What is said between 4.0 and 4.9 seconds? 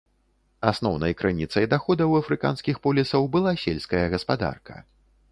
гаспадарка.